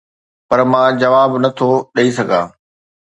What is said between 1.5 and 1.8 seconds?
ٿو